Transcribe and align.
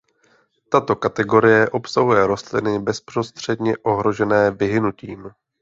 Tato 0.69 0.95
kategorie 0.95 1.69
obsahuje 1.69 2.27
rostliny 2.27 2.79
bezprostředně 2.79 3.77
ohrožené 3.77 4.51
vyhynutím. 4.51 5.29